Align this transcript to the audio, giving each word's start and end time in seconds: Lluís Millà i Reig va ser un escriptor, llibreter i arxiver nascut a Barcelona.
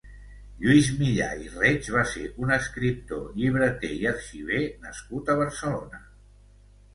Lluís 0.61 0.87
Millà 1.01 1.27
i 1.47 1.51
Reig 1.57 1.89
va 1.95 2.05
ser 2.13 2.23
un 2.45 2.53
escriptor, 2.55 3.27
llibreter 3.43 3.93
i 3.99 4.09
arxiver 4.13 4.63
nascut 4.87 5.31
a 5.35 5.37
Barcelona. 5.43 6.03